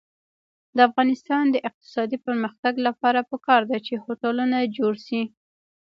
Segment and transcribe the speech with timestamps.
[0.75, 5.21] د افغانستان د اقتصادي پرمختګ لپاره پکار ده چې هوټلونه جوړ شي.